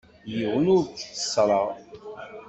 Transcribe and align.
Yiwen 0.33 0.67
ur 0.75 0.83
t-tteṣṣreɣ. 0.85 1.67